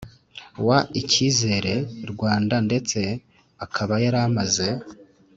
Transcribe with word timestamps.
wa 0.67 0.79
icyizere 1.01 1.73
Rwanda 2.11 2.55
ndetse 2.67 2.99
akaba 3.65 3.93
yari 4.03 4.17
amaze 4.27 4.67